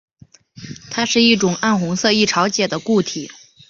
[0.89, 3.29] 它是一种暗红色易潮解的固体。